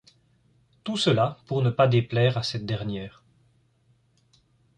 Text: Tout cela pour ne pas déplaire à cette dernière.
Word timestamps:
Tout 0.83 0.97
cela 0.97 1.37
pour 1.45 1.61
ne 1.61 1.69
pas 1.69 1.87
déplaire 1.87 2.35
à 2.35 2.41
cette 2.41 2.65
dernière. 2.65 3.23